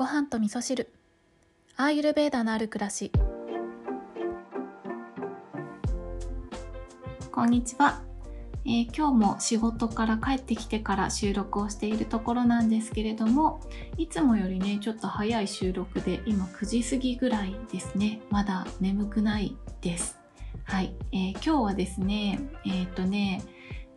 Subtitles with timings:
[0.00, 0.90] ご飯と味噌汁。
[1.76, 3.12] アーユルベーダのある暮らし。
[7.30, 8.00] こんにちは、
[8.64, 13.60] えー、今日も仕事から帰ってきてから収録をしているところなんですけれども
[13.98, 18.22] いつもよりねちょっと早い収録で今9時過ぎぐらいですね。
[18.30, 20.18] まだ眠くないです。
[20.64, 23.42] はい、えー、今日はですねえっ、とね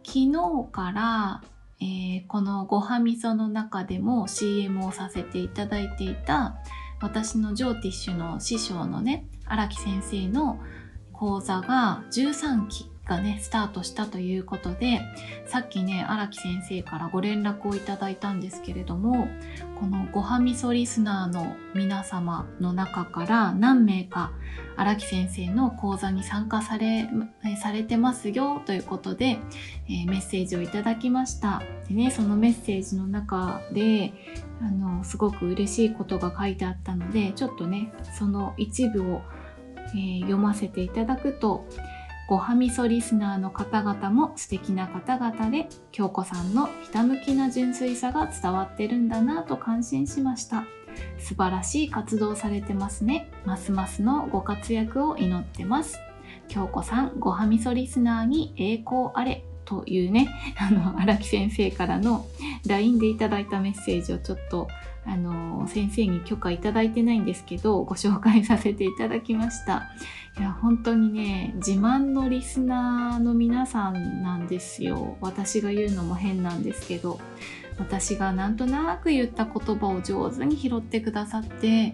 [0.06, 0.34] 昨日
[0.70, 1.42] から
[1.84, 6.56] えー、このごはみその中でも CM をさせていただいていた
[7.02, 10.62] 私のジョーティッシュの師匠のね荒木先生の
[11.12, 15.02] 講座が13期がねスタートしたということで
[15.46, 19.28] さっきね荒木先生からご連絡をいただいたんですけれども
[19.80, 24.32] このごはみそリスナーの皆様の中から何名か
[24.78, 27.10] 荒木先生の講座に参加され
[27.62, 29.38] されてますよということで、
[29.88, 31.62] えー、メッセージをいただきました。
[31.88, 34.14] でねそのメッセージの中で
[34.62, 39.22] あのすごく嬉しいことが書いてあったのでちょっとねその一部を、
[39.94, 41.68] えー、読ませていただくと
[42.28, 50.66] ごはみそリスナーの方々も素敵な方々で京子さんのひたむきな純粋さが伝わってるんだなと感心しました。
[51.18, 53.30] 素晴らしい活動されてますね。
[53.46, 56.00] ますますのご活躍を祈ってます。
[56.48, 62.26] 京子さんごはみそリスナーに栄光あれというねあの荒木先生からの
[62.68, 64.68] LINE でいただいたメッセージをちょっと
[65.06, 69.90] あの先生に許可いただいてないんですけどご紹介させていただきました。
[70.40, 75.18] いや本当にね自慢のリスナーの皆さんなんですよ。
[75.22, 77.20] 私が言うのも変なんですけど
[77.78, 81.94] 私がなんとなく言った言葉を上手に拾ってくださって、え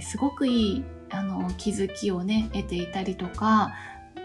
[0.00, 3.72] ー、すごくいいあの気づきをね得ていたりとか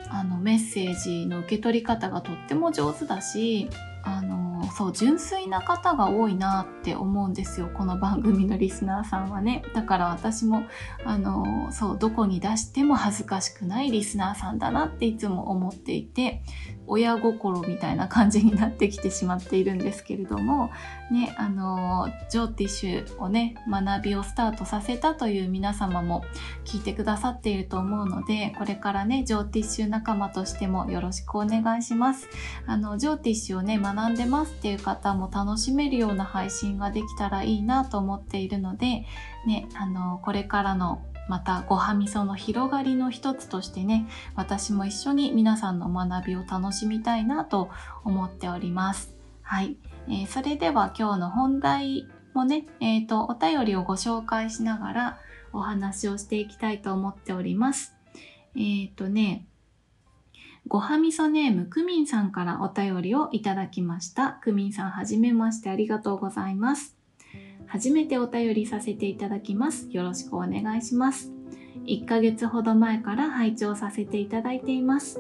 [0.09, 3.69] あのメッセージの受け取り方がとっても上手だし
[4.03, 9.64] あのそう純粋な方が多いなって思うんですよこの番組のリスナーさんはね。
[9.73, 10.64] だから私も
[11.06, 16.42] あのそうどこに出しても恥ずかしくないリスナーさんだなっていつも思っていて
[16.89, 20.72] 親心みたいな感じになってきてしまっているんですけれども
[21.11, 26.23] ねあのジョーティッシュをね学びをスタートさせたという皆様も
[26.66, 32.27] 聞いてくださっていると思うのでこれからねジョーティッシュ仲間としてもよろしくお願いします。
[32.66, 39.05] あのジョーティッシュをね学んでますっていう方も楽しめるような配信ができたらいいなと思っているので、
[39.47, 47.69] ね、あのこれからのまたごはみその広がりの一つとしてね私も一緒に皆さんの学びを楽しみたいなと
[48.03, 49.15] 思っております。
[49.42, 49.77] はい、
[50.08, 55.19] えー、それでは今日の本題もね、えーと、お便りをご紹介しながら
[55.53, 57.95] お話をしていきたいと思っております。
[58.55, 59.48] えっ、ー、とね、
[60.69, 64.33] ごはみそネームくみんさんからお便りをいただきました。
[64.33, 66.95] くみんさんはじめましてありがとうございます。
[67.65, 69.87] 初めてお便りさせていただきます。
[69.89, 71.31] よろしくお願いします。
[71.87, 75.19] 1ヶ月ほど前から拝聴させていただいています。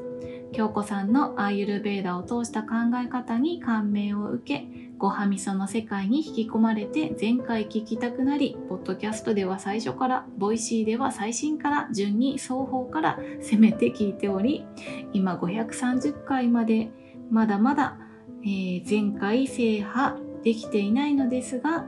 [0.51, 14.65] 京子さんのアーユルベーダを通した考え方に感銘を受け、ごはみその世界に引き込まれて全回聞きたくなり、ポッドキャストでは最初から、ボイシーでは最新から順に双方から攻めて聞いており、
[15.13, 16.91] 今530回まで
[17.31, 17.97] まだまだ、
[18.43, 21.85] えー、全回制覇できていないのですが、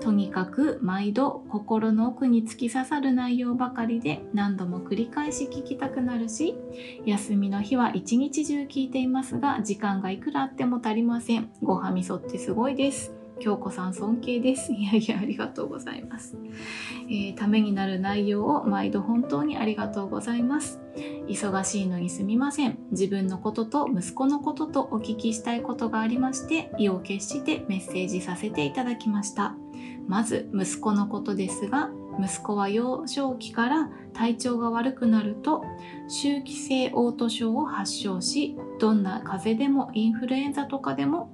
[0.00, 6.54] とにかく毎度心の奥に突き刺さる内容ばかりで何度も繰り返し聞きたくなるし
[7.06, 14.72] 休みの日は一日中聞いていますが時間がいくらあっても足りませんごはみそってすごいです京子さん尊敬です。
[14.72, 16.36] いやいや、ありがとうございます。
[17.08, 20.80] えー、ためになる内容を毎度本当にありがとうございます。
[21.26, 22.78] 忙しいのにすみません。
[22.92, 29.56] 自分のことと息子のこととお聞きしたいことがありまして、意を決してメッセージさせていただきました。
[30.08, 35.64] まず息子のことですが息子は幼少期から体調が悪くなると
[36.08, 41.32] 周期性嘔吐症を発症しどんな風邪でもインフルエンザとかでも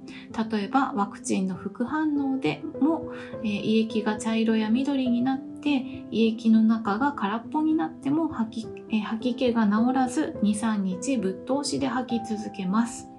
[0.51, 3.11] 例えばワクチンの副反応でも、
[3.43, 5.69] えー、胃液が茶色や緑になって
[6.11, 13.10] 胃液の中が空っぽになっても吐き,、えー、吐き気が治らず23日ぶっ通しで吐き続けます。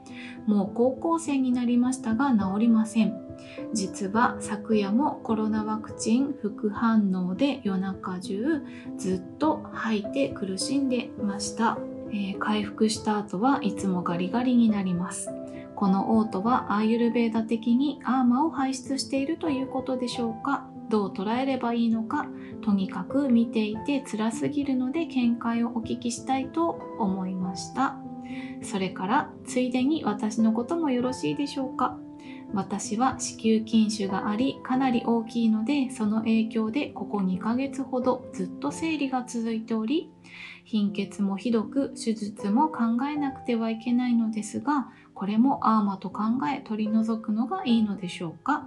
[0.47, 3.15] もう高校生になりましたが治りません。
[3.73, 8.63] 実は昨夜もコロナワクチン副反応で夜中中
[8.97, 11.79] ずっと吐いて苦しんでました、
[12.11, 15.31] えー、回復した後はいつもガリガリになります。
[15.75, 20.69] この嘔吐はアーユルベーダ的にアーマを排出しているということでしょうか。
[20.89, 22.27] どう捉えればいいのか。
[22.61, 27.97] とにかく見ていて辛すぎるので見解をお聞きしたいと思いました。
[28.63, 31.99] それからついでに私のこともよろしいでしょうか？
[32.55, 40.11] 私は子宮筋腫がありかなり大きいのでその影響でここ2ヶ月ほどずっと生理が続いており
[40.65, 44.89] 貧血もひどく手術も考えなくてはいけないのですが
[45.23, 46.23] これもアーマと考
[46.53, 48.67] え取り除くのがいいのでしょうか？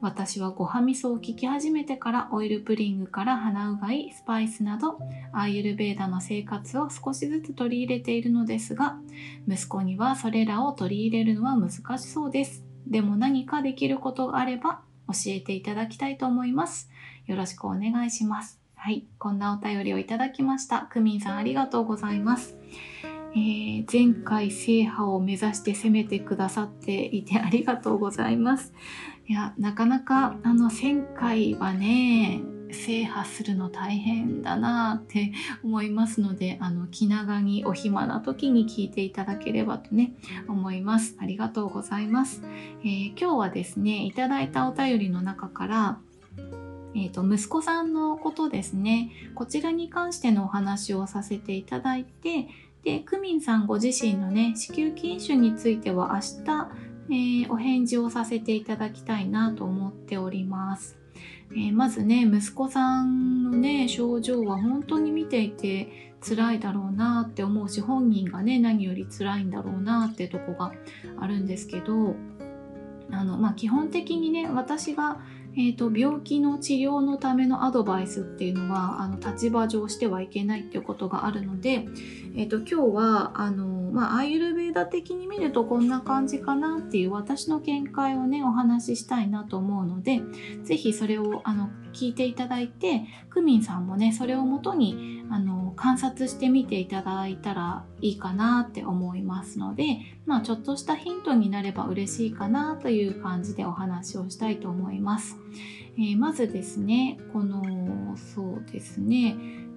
[0.00, 4.98] 私はごはみそを聞き始めてからオイルプリングから鼻うがい、スパイスなど
[5.30, 8.96] アーユルベーダの生活を少しずつ取り入れているのですが
[9.46, 12.64] 息子にはそれらを取り入れるのは難しそうです。
[12.86, 16.88] でも何かできることがあれば教えていただきたいと思います。
[17.26, 18.58] よろしくお願いします。
[18.74, 20.88] はい、こんなお便りをいただきました。
[20.90, 22.56] クミンさんありがとうございます。
[23.32, 28.72] えー、前回制覇を目指して攻めてくださっていてありがとうございます。
[29.26, 32.40] いや、なかなかあの前回はね、
[32.72, 35.32] 制覇するの大変だなって
[35.62, 40.14] 思いますので、あの気長にお暇な時に聞いていただければとね、
[40.48, 41.16] 思います。
[41.20, 42.42] ありがとうございます。
[42.82, 45.98] えー、今日はですね、いただいたお便りの中から、
[46.94, 52.48] えと、息子さんのことですねこちらに関してのお話をさせていただいて
[52.84, 56.68] で、クミンさんご自身のね、子宮筋腫については明日、
[57.10, 60.98] えー、お返事をさせていただきたいなと思っております。
[61.52, 70.72] えー、まずね、息子さんのね、症状は本当に見ていて辛いだろうなって思うし、本人がね、何より辛いんだろうなってとこが
[71.18, 72.14] あるんですけど、
[73.10, 75.20] あの、まあ、基本的にね、私が
[75.56, 81.86] えーと、病気の治療のためのアドバイスっていうのはあの立場上してはいけないっていうことがあるので、
[82.36, 90.22] えーと、今日はあの、まあ、アイユルベーダ的に見るとこんな感じかなっていう私の見解をねお話ししたいなと思うので
[90.64, 105.36] 是非それをあの聞いていただいてクミンさんもねそれをもとにあの観察してみていただいたらいいかなって思いますので、まあ、ちょっとしたヒントになれば嬉しいかなという感じでお話をしたいと思います。
[105.96, 109.36] えー、まずですねこのそうですね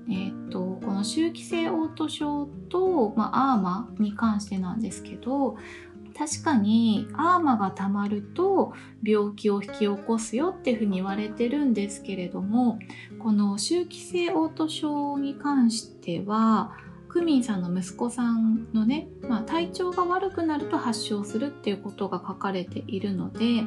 [0.09, 5.57] えーと、この周期性嘔吐症と、まあ、アーマに関してなんですけど
[6.17, 8.73] 確かにアーマがたまると
[9.03, 12.79] 病気を引き起こすよっていうふうに言われてるんですけれども
[13.19, 16.71] この周期性嘔吐症に関しては
[17.13, 23.65] クミンさんの息子さんのね、まあ、体調が悪くなると発症するっていうことが書かれているので、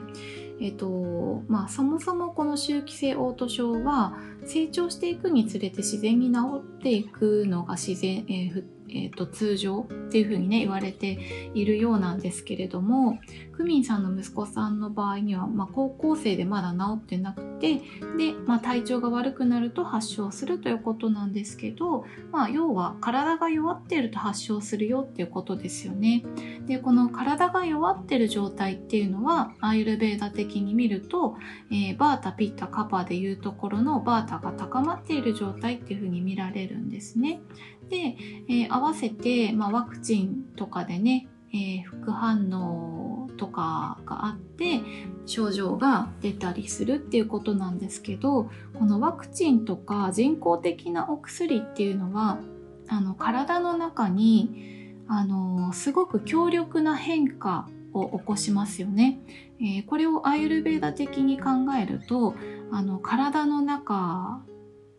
[0.61, 11.19] えっとまあ、そもそもこの周期性嘔吐症は成長していくにつれて自然に治っていくのが自然、えーえーと、通常っていうふうにね言われて
[11.55, 13.19] いるようなんですけれども
[13.53, 17.77] クミンさんの息子さんの場合には、まあ、高校生でまだ治ってなくて
[18.19, 26.23] で、まあ、体調が悪くなると発症するということなんですけど、まあ、要は体が弱っていると発症するよっていうことですよね。
[26.67, 31.37] でこの体が弱っている状態っていうのはアーユルベーダ的に見ると、
[31.71, 37.41] えー、バータピッタカパでいうところのバータが高まっている状態っていうふうに見られるんですね。
[37.89, 38.17] で、
[38.49, 44.81] えー、合わせて、まあ、ワクチンとかでね、えー、副反応とかがあって
[45.27, 52.39] 症状が出たりするっていうことなんですけどこのワクチンとか人工的なお薬っていうのは
[52.89, 59.21] あの体の中にあのすごく強力な変化を起こしますよね。
[59.59, 61.51] えー、これをアイユルベーダ的に考
[61.81, 62.35] えると
[62.73, 64.43] あの体の中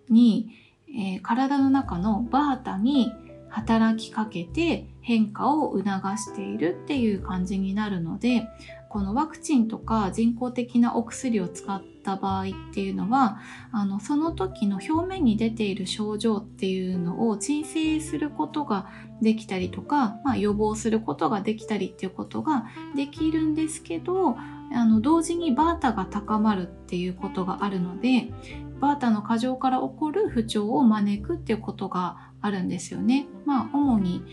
[0.09, 0.49] に
[0.97, 3.11] えー、体の中のバータに
[3.49, 5.85] 働きかけて変化を促
[6.17, 8.47] しているっていう感じになるので
[8.89, 13.39] このワクチンとか人工的なお薬を使った場合っていうのは
[13.71, 18.87] あのその時の表面に出ている症状っていうのを鎮静することが
[19.21, 22.65] できたりとか、まあ、予防することができたりっていうことが
[22.95, 24.37] できるんですけど
[24.73, 28.29] あの同時にバータが高まるっていうことがあるので
[28.79, 33.25] バータの過剰から起こる不調を招くっていうことがあるんですよね。
[33.45, 34.23] まあ主に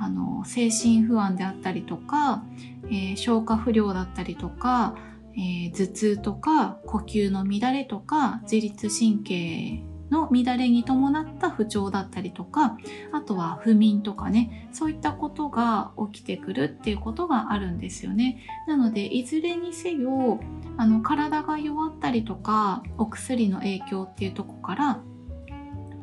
[0.00, 2.42] あの精神不安であったりとか、
[2.86, 4.96] えー、消化不良だったりとか、
[5.36, 12.78] えー、頭痛とか呼吸の乱れとか自律神経の乱れに伴った不調だったりとか
[13.12, 18.44] あとは不眠とかねそういったことが起きてくるっていうことがあるんですよね。
[18.66, 20.40] なのでいずれにせよ
[20.76, 25.00] あの体が弱ったりとかお薬の影響っていうとこから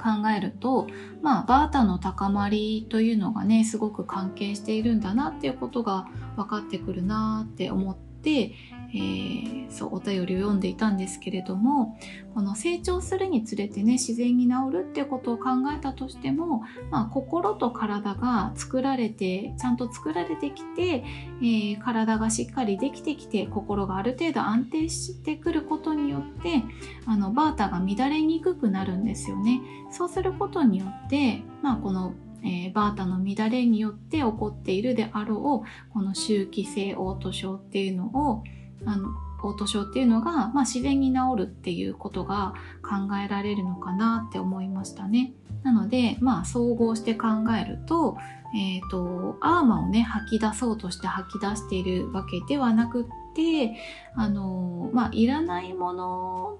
[0.07, 0.87] 考えると、
[1.21, 8.53] まあ、バータの高まりというのがねすごく関係しているんだなっていうことが分かってくるなって思って、
[8.97, 11.97] えー、そうお便りを読んでいたんですけれども
[12.33, 21.03] この成長するにつれてね自然に治るっていうことを考えたとしても、まあ、心と体が作られてちゃんと作られてきて、
[21.41, 26.63] えー、体がしっかりできてきて心がある程度安定してくることによって
[27.05, 29.61] あのバータが乱れにくくなるんですよね。
[29.91, 32.13] そうすることによって、まあ、この
[32.43, 38.43] えー、バータの乱れによって起こっているであろうこの周期性嘔吐症っていうのを
[38.85, 39.09] あの
[39.41, 45.33] 嘔吐症っていうのが、まあ、自然に治るっていうことが考えられるのかなって思いましたね。
[45.63, 47.27] なので、まあ、総合して考
[47.59, 48.17] えると,、
[48.55, 53.05] えーと、アーマをね吐き出そうとして吐き出しているわけではなくっ
[53.35, 53.75] て
[54.15, 56.59] あの、まあ、いらないもの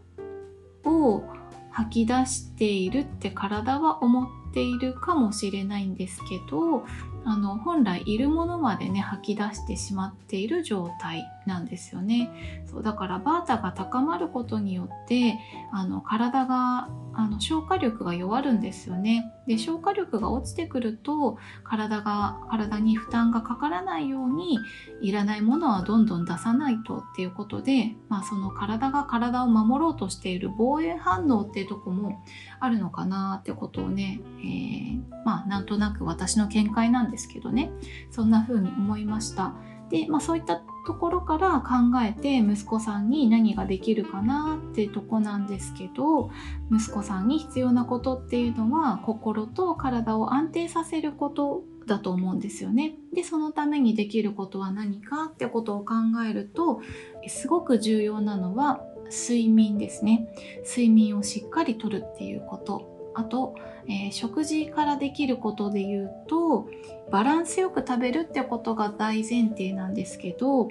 [0.83, 1.24] を
[1.71, 6.86] 吐き出しているって体は思っているかもしれないんですけど
[7.24, 12.63] あの本来いるものまでね吐き出してしまっている状態なんですよね。
[12.66, 15.39] そうだからバータが高まることによって
[15.72, 19.34] あの体があの消化力が弱るんですよね。
[19.48, 24.60] で消化力が落ちてくると体が体に負担がかからないように
[25.01, 32.24] いらないものはどんどん出さないとっていうことで、まあ、その体が体を守ろうとしている防衛反応っていうとこも
[32.60, 37.72] あるのかなってことをね、えー、まあなんとなく私の見解なんですけどね。
[38.12, 39.56] そんな風に思いました。
[39.89, 46.29] で、まあ、そういったところから考えて息子さんに何ができるかなってとこなんですけど
[46.72, 52.96] 息子さんに必要なことっていうのは心と体を安定させることだと思うんですよね。
[53.13, 55.94] でそのためにできることは何かってことを考
[56.29, 56.82] えると
[57.27, 60.27] すごく重要なのは睡眠ですね。
[60.65, 62.97] 睡眠をしっかりとるっていうこと。
[63.17, 63.55] あと、
[63.88, 66.69] えー、食事からできることで言うと
[67.12, 70.69] バランスよく食べるってことが大前提なんですけど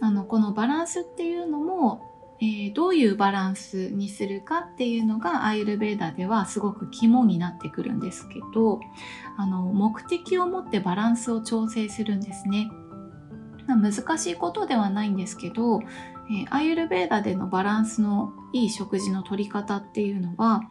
[0.00, 8.80] あのこのバランスっていうのも、えー、どういうバランスにするかっていうのがアイルベーダではすごく肝になってくるんですけど
[9.36, 12.70] あの目的を持ってバランスを調整するんですね。
[13.68, 15.82] 難しいことではないんですけど、
[16.30, 20.62] えー、アイルベーダでのバランスのいい食事の取り方っていうのは、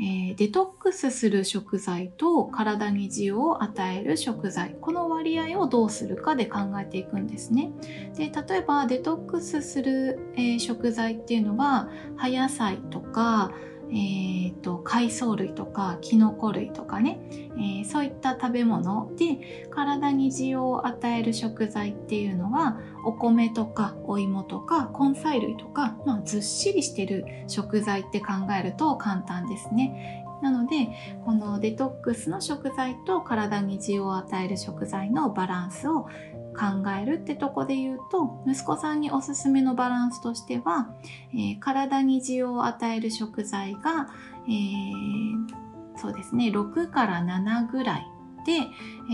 [0.00, 4.76] えー、デトックスする食材と体に需要を与える食材。
[4.80, 7.72] この割合をどうするかで考えていくんですね。
[8.16, 13.52] で例えばデトックスする、えー、食材っていうのは葉野菜とか
[13.92, 30.24] えーと、海藻類とかキノコ類とかね、えー、そういった食べ物で体に需要を与える食材っていうのはお米とかお芋とか根菜類とか、まあ、ずっしりしてる食材って考えると簡単ですね。
[30.40, 30.88] なので
[31.24, 36.08] このデトックスの食材と体に需要を与える食材のバランスを
[36.52, 40.94] 考えるってとこで言うと息子さんにおすすめのバランスとしては、
[41.32, 44.08] えー、体に需要を与える食材が、
[44.46, 48.06] えー、そうですね6から7ぐらい
[48.44, 48.52] で、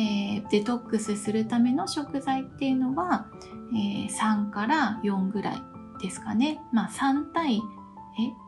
[0.00, 3.26] えー、デトックスするための食材っていうのは、
[3.74, 5.62] え3から4ぐらい
[6.00, 6.62] ですかね。
[6.72, 7.60] まあ3対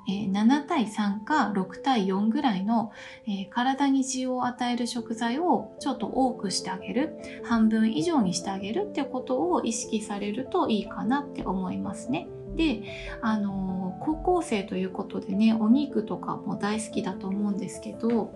[0.09, 2.93] え、7対3か6対4ぐらいの、
[3.27, 12.29] え、体に需要を与える食材をちょっと多くしてあげる半分以上にしてあげるってことを意識されるといいかなって思いますね。
[12.57, 12.83] で、
[13.23, 18.33] あの、高校生ということでねお肉とかも大好きだと思うんですけど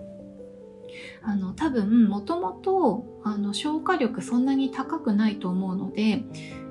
[1.22, 3.04] あの多分もともと
[3.52, 6.22] 消化力そんなに高くないと思うので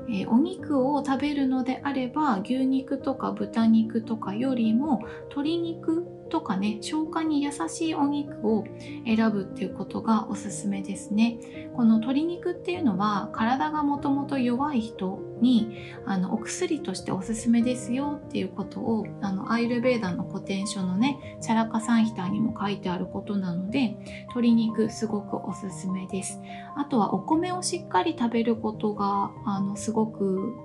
[0.10, 8.66] えー、お肉を食べるのであれば牛肉とか豚肉とかよりも鶏肉とかね消化に優しいお肉を
[9.06, 11.38] 選ぶっていうことがおすすめですね。
[11.75, 23.96] この鶏肉っていうのは体がもともと弱い人にあのお薬としておすすめですよっていうことをあのアイルベーダの古典書のねチャラカサンヒターにも書いてあることなので
[24.30, 26.42] 鶏肉すごくおすすめです。
[26.75, 30.56] あとはお米をしっかり食べることがあのすごく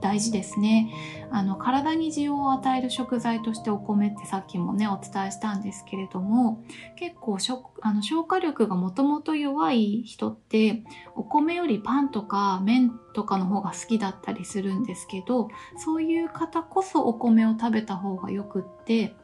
[0.00, 0.92] 大事ですね。
[1.30, 6.62] あの体に需要を与える食材としてお米ってさっきもねお伝えしたんですけれども
[6.94, 7.38] 結構
[7.82, 10.84] あの消化力がもともと弱い人って
[11.14, 19.16] お米よりパンとか麺とかの方が好きだったりするんですけどそういう方こそお米を食べた方がよくって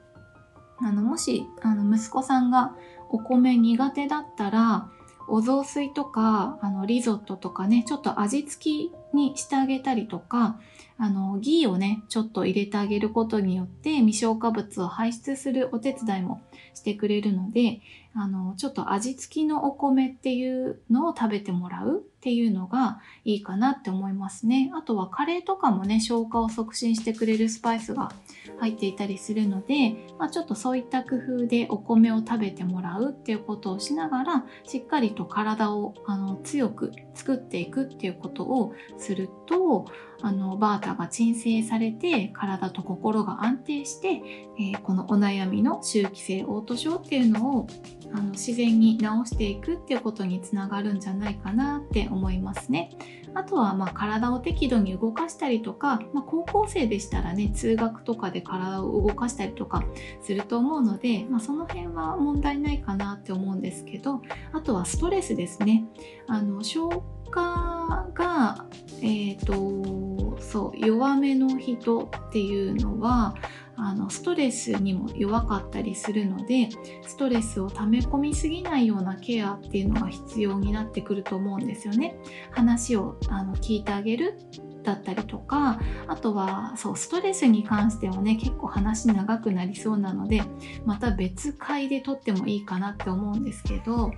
[0.79, 2.75] あのもしあの息子さんが
[3.11, 4.91] お米苦手だったら
[5.29, 10.59] お雑炊とかあのリゾットとかねちょっと味付きにしてあげたりとか、
[10.99, 16.41] あの、ギーをね、ちょっと入れてあげることによって未消化物を排出するお手伝いも
[16.75, 17.81] してくれるので、
[18.15, 24.71] あの、ちょっと味付きのお米っていうのを食べてもらうっていうのがいいかなって思いますね。
[24.75, 28.13] あとはカレーとかもね、消化を促進してくれるスパイスが
[28.61, 39.87] 入っていたりするので、まあ、ちょっとそういった工夫でお米を食べてもらうっていうことをしながら、しっかりと体をあの強く作っていくっていうことをすると、
[40.23, 44.23] あの、バータが鎮静されて、体と心が安定して、
[44.59, 47.67] えー、このお悩みの周期性嘔吐症っていうのを
[48.15, 52.91] あの自然に治していくっていうことにつながるんじゃないかなって思いますね。
[53.35, 59.85] あとはまあ体を適度に動かしたりとか、まあ、高校生でしたらね通学とかで体を動かしたりとか
[60.23, 64.21] すると思うので、まあ、その辺は問題ないかなって思うんですけど
[64.53, 65.85] あとはストレスですね。
[66.27, 68.67] あの消化が、
[69.01, 70.12] えーと
[70.53, 73.35] そう弱めの人っていうのは
[73.75, 76.69] あのストレスにも弱かったりするので
[77.07, 82.17] ストレスを溜め込みすぎないようなケアっていうのが必要になってくると思うんですよね。
[82.51, 84.39] 話をあの聞いてあげる
[84.83, 90.43] だったりとかあとはそうストレスに関してはね結構話長くなりそうなので
[90.85, 94.13] また別回で撮ってもいいかなって思うんですけど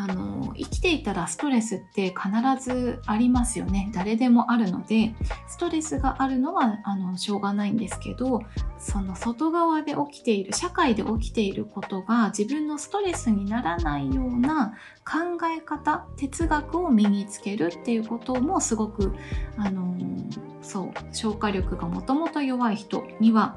[0.00, 3.90] あの生きていたらストレスって必ずありますよね。
[3.92, 5.14] 誰でもあるので
[5.46, 8.40] ストレスがあるのはあのしょうがないんですけど
[8.78, 14.72] その外側で起きている社会で起きていることが自分のストレスにならないような
[15.10, 19.12] 考え方哲学を身につけるっていうこともすごく
[19.56, 19.96] あの
[20.62, 23.56] そう消化力がもともと弱い人には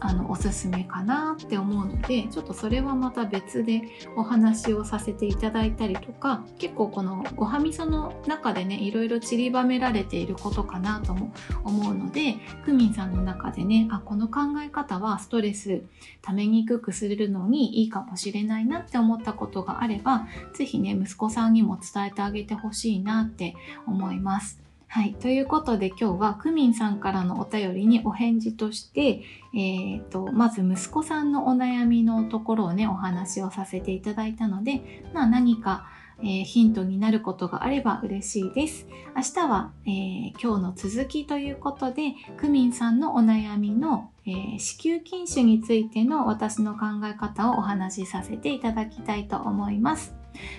[0.00, 3.82] あのおすすめかなって思うのでちょっとそれはまた別で
[4.16, 11.32] お話をさせていただいたりとか結構このごはみその中でねいろいろ散りばめられていることかなとも
[11.64, 15.82] 思うのでクミンさんの中でねあこの考え方はストレス
[16.22, 23.54] ためにくくするのにいいかもしれないなって思ったことがあれば是非ね息子さんにも伝えてあげてほしいなって
[23.86, 24.66] 思います。
[24.88, 25.14] はい。
[25.14, 35.86] ということで今日はクミンさんからのお便りにお返事として、えーと、まず息子さんのお悩みのところをねお話をさせていただいたので、まあ、何か、
[36.20, 38.86] えー、ヒントになることがあれば嬉しいです。
[39.14, 50.15] 明日は、えー、今日の続きということでクミンさんのお悩みの、え、子宮筋腫についての私の考え方をお話しさせていただきたいと思います。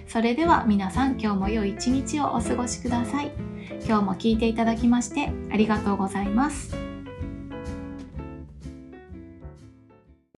[0.07, 3.31] それでは皆さん今日も良い一日をお過ごしください。
[3.87, 6.86] 今日も聞いていただきましてありがとうございます。